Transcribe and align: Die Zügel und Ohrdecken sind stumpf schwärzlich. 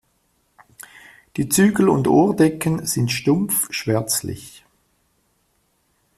Die 1.37 1.47
Zügel 1.47 1.87
und 1.87 2.07
Ohrdecken 2.07 2.87
sind 2.87 3.11
stumpf 3.11 3.67
schwärzlich. 3.71 4.65